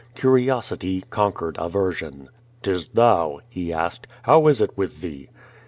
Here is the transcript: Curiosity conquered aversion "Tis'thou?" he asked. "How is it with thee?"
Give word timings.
Curiosity 0.15 1.01
conquered 1.11 1.57
aversion 1.59 2.29
"Tis'thou?" 2.63 3.41
he 3.47 3.71
asked. 3.71 4.07
"How 4.23 4.47
is 4.47 4.59
it 4.59 4.75
with 4.75 5.01
thee?" 5.01 5.29